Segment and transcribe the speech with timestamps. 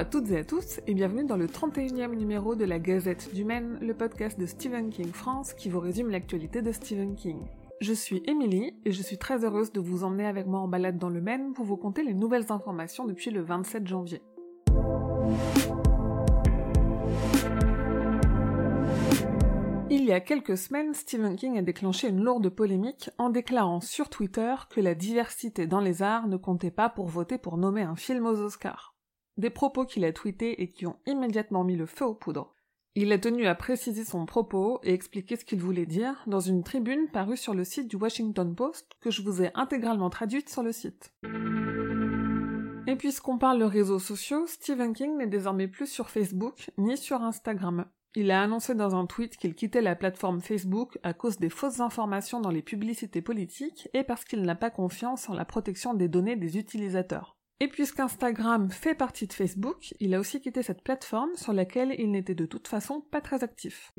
[0.00, 3.44] à toutes et à tous et bienvenue dans le 31e numéro de la Gazette du
[3.44, 7.36] Maine, le podcast de Stephen King France qui vous résume l'actualité de Stephen King.
[7.82, 10.96] Je suis Émilie et je suis très heureuse de vous emmener avec moi en balade
[10.96, 14.22] dans le Maine pour vous conter les nouvelles informations depuis le 27 janvier.
[19.90, 24.08] Il y a quelques semaines, Stephen King a déclenché une lourde polémique en déclarant sur
[24.08, 27.96] Twitter que la diversité dans les arts ne comptait pas pour voter pour nommer un
[27.96, 28.89] film aux Oscars.
[29.40, 32.54] Des propos qu'il a tweetés et qui ont immédiatement mis le feu aux poudres.
[32.94, 36.62] Il a tenu à préciser son propos et expliquer ce qu'il voulait dire dans une
[36.62, 40.62] tribune parue sur le site du Washington Post que je vous ai intégralement traduite sur
[40.62, 41.14] le site.
[42.86, 47.22] Et puisqu'on parle de réseaux sociaux, Stephen King n'est désormais plus sur Facebook ni sur
[47.22, 47.86] Instagram.
[48.14, 51.80] Il a annoncé dans un tweet qu'il quittait la plateforme Facebook à cause des fausses
[51.80, 56.08] informations dans les publicités politiques et parce qu'il n'a pas confiance en la protection des
[56.08, 57.39] données des utilisateurs.
[57.62, 62.10] Et puisqu'Instagram fait partie de Facebook, il a aussi quitté cette plateforme sur laquelle il
[62.10, 63.92] n'était de toute façon pas très actif.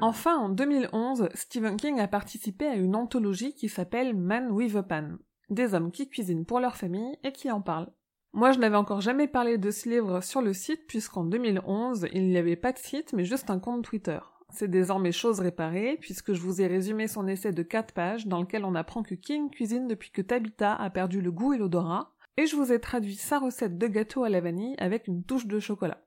[0.00, 4.82] Enfin, en 2011, Stephen King a participé à une anthologie qui s'appelle Man with a
[4.82, 5.18] Pan,
[5.50, 7.92] des hommes qui cuisinent pour leur famille et qui en parlent.
[8.32, 12.28] Moi, je n'avais encore jamais parlé de ce livre sur le site puisqu'en 2011, il
[12.28, 14.20] n'y avait pas de site mais juste un compte Twitter.
[14.50, 18.40] C'est désormais chose réparée puisque je vous ai résumé son essai de 4 pages dans
[18.40, 22.14] lequel on apprend que King cuisine depuis que Tabitha a perdu le goût et l'odorat,
[22.38, 25.46] et je vous ai traduit sa recette de gâteau à la vanille avec une touche
[25.46, 26.02] de chocolat.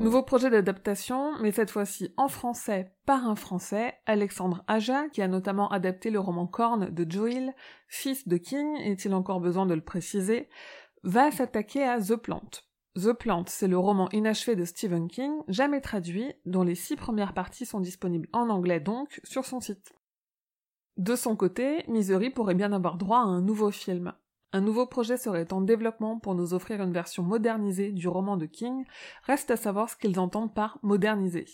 [0.00, 5.26] Nouveau projet d'adaptation, mais cette fois-ci en français par un français, Alexandre Aja, qui a
[5.26, 7.54] notamment adapté le roman Korn de Joel,
[7.88, 10.48] fils de King, est-il encore besoin de le préciser,
[11.02, 12.65] va s'attaquer à The Plant.
[12.96, 17.34] The Plant, c'est le roman inachevé de Stephen King, jamais traduit, dont les six premières
[17.34, 19.92] parties sont disponibles en anglais donc, sur son site.
[20.96, 24.14] De son côté, Misery pourrait bien avoir droit à un nouveau film.
[24.52, 28.46] Un nouveau projet serait en développement pour nous offrir une version modernisée du roman de
[28.46, 28.86] King,
[29.24, 31.44] reste à savoir ce qu'ils entendent par moderniser.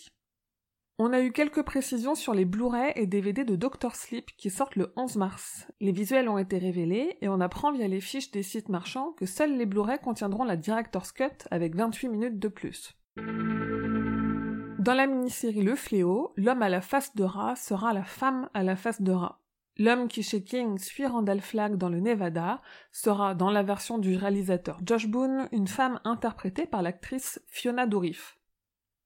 [0.99, 4.75] On a eu quelques précisions sur les Blu-ray et DVD de Doctor Sleep qui sortent
[4.75, 5.67] le 11 mars.
[5.81, 9.25] Les visuels ont été révélés et on apprend via les fiches des sites marchands que
[9.25, 12.95] seuls les Blu-ray contiendront la Director's Cut avec 28 minutes de plus.
[13.17, 18.61] Dans la mini-série Le Fléau, l'homme à la face de rat sera la femme à
[18.61, 19.41] la face de rat.
[19.79, 22.61] L'homme qui chez King suit Randall Flagg dans le Nevada
[22.91, 28.37] sera, dans la version du réalisateur Josh Boone, une femme interprétée par l'actrice Fiona Dourif.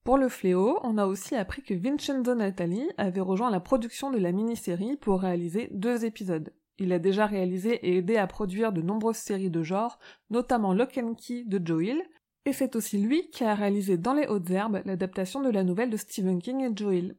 [0.07, 4.17] Pour le fléau, on a aussi appris que Vincenzo Natali avait rejoint la production de
[4.17, 6.53] la mini-série pour réaliser deux épisodes.
[6.77, 10.97] Il a déjà réalisé et aidé à produire de nombreuses séries de genre, notamment Lock
[10.97, 12.01] and Key de Joe Hill,
[12.45, 15.89] et c'est aussi lui qui a réalisé Dans les hautes herbes l'adaptation de la nouvelle
[15.89, 17.17] de Stephen King et Joe Hill.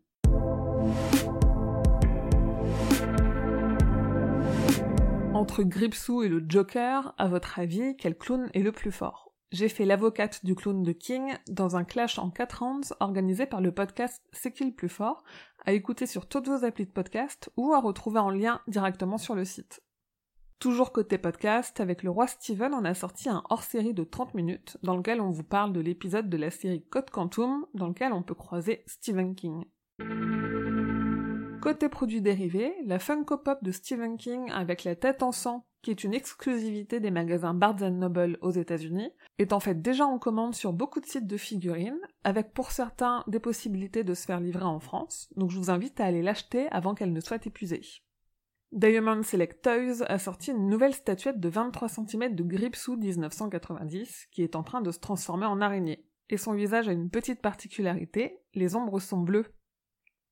[5.34, 9.28] Entre Gripsou et le Joker, à votre avis, quel clown est le plus fort?
[9.50, 13.62] J'ai fait l'avocate du clown de King dans un clash en 4 rounds organisé par
[13.62, 15.25] le podcast C'est qui le plus fort,
[15.64, 19.34] à écouter sur toutes vos applis de podcast ou à retrouver en lien directement sur
[19.34, 19.82] le site.
[20.59, 24.76] Toujours côté podcast, avec le roi Steven, on a sorti un hors-série de 30 minutes
[24.82, 28.22] dans lequel on vous parle de l'épisode de la série Code Quantum dans lequel on
[28.22, 29.65] peut croiser Stephen King.
[31.62, 35.91] Côté produits dérivés, la Funko Pop de Stephen King avec la tête en sang, qui
[35.91, 40.55] est une exclusivité des magasins Barnes Noble aux États-Unis, est en fait déjà en commande
[40.55, 44.65] sur beaucoup de sites de figurines, avec pour certains des possibilités de se faire livrer
[44.65, 47.83] en France, donc je vous invite à aller l'acheter avant qu'elle ne soit épuisée.
[48.72, 54.43] Diamond Select Toys a sorti une nouvelle statuette de 23 cm de Gripsou 1990 qui
[54.43, 56.05] est en train de se transformer en araignée.
[56.28, 59.47] Et son visage a une petite particularité, les ombres sont bleues.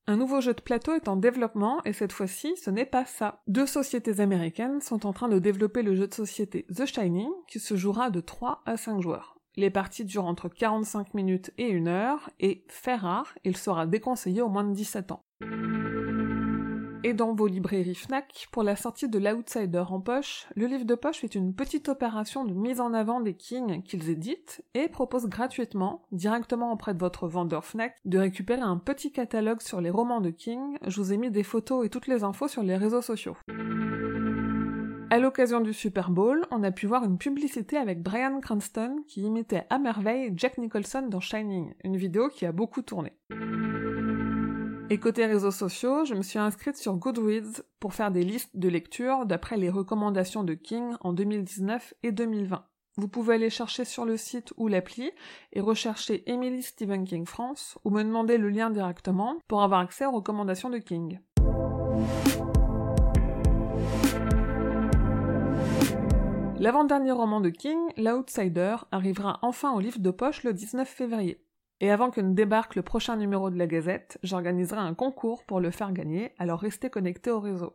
[0.09, 3.41] Un nouveau jeu de plateau est en développement et cette fois-ci, ce n'est pas ça.
[3.47, 7.59] Deux sociétés américaines sont en train de développer le jeu de société The Shining qui
[7.59, 9.37] se jouera de 3 à 5 joueurs.
[9.57, 14.41] Les parties durent entre 45 minutes et 1 heure et, fait rare, il sera déconseillé
[14.41, 15.23] aux moins de 17 ans
[17.07, 20.93] et dans vos librairies FNAC, pour la sortie de l'Outsider en poche, le livre de
[20.93, 25.27] poche fait une petite opération de mise en avant des Kings qu'ils éditent et propose
[25.27, 30.19] gratuitement, directement auprès de votre vendeur FNAC, de récupérer un petit catalogue sur les romans
[30.19, 30.77] de King.
[30.85, 33.37] Je vous ai mis des photos et toutes les infos sur les réseaux sociaux.
[35.09, 39.21] À l'occasion du Super Bowl, on a pu voir une publicité avec Brian Cranston qui
[39.21, 43.13] imitait à merveille Jack Nicholson dans Shining, une vidéo qui a beaucoup tourné.
[44.89, 48.69] Et côté réseaux sociaux, je me suis inscrite sur Goodreads pour faire des listes de
[48.69, 52.63] lecture d'après les recommandations de King en 2019 et 2020.
[52.95, 55.11] Vous pouvez aller chercher sur le site ou l'appli
[55.51, 60.05] et rechercher Emily Stephen King France ou me demander le lien directement pour avoir accès
[60.05, 61.19] aux recommandations de King.
[66.59, 71.43] L'avant-dernier roman de King, L'Outsider, arrivera enfin au livre de poche le 19 février.
[71.79, 75.59] Et avant que ne débarque le prochain numéro de la Gazette, j'organiserai un concours pour
[75.59, 77.73] le faire gagner, alors restez connectés au réseau.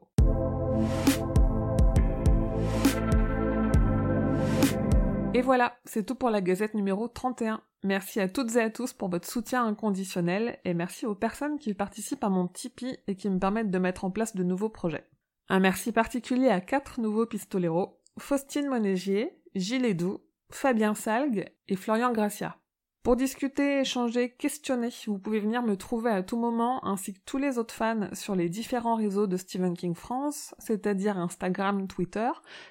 [5.35, 7.63] Et voilà, c'est tout pour la Gazette numéro 31.
[7.85, 11.73] Merci à toutes et à tous pour votre soutien inconditionnel et merci aux personnes qui
[11.73, 15.05] participent à mon Tipeee et qui me permettent de mettre en place de nouveaux projets.
[15.49, 20.21] Un merci particulier à quatre nouveaux pistoleros, Faustine Monégier, Gilles Edou,
[20.51, 22.57] Fabien Salgue et Florian Gracia.
[23.03, 27.37] Pour discuter, échanger, questionner, vous pouvez venir me trouver à tout moment ainsi que tous
[27.37, 32.31] les autres fans sur les différents réseaux de Stephen King France, c'est-à-dire Instagram, Twitter,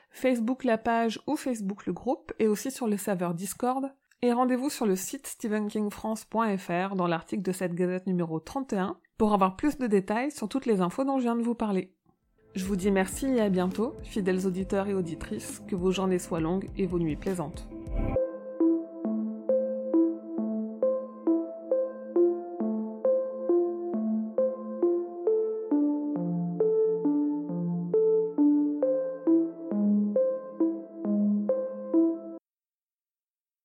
[0.10, 3.92] Facebook la page ou Facebook le groupe et aussi sur le serveur Discord.
[4.22, 9.58] Et rendez-vous sur le site stephenkingfrance.fr dans l'article de cette gazette numéro 31 pour avoir
[9.58, 11.94] plus de détails sur toutes les infos dont je viens de vous parler.
[12.56, 16.40] Je vous dis merci et à bientôt, fidèles auditeurs et auditrices, que vos journées soient
[16.40, 17.68] longues et vos nuits plaisantes.